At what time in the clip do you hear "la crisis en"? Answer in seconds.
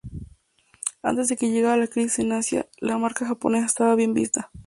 1.77-2.31